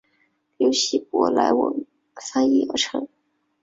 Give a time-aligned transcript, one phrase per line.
[0.57, 3.07] 由希伯来文翻译而成。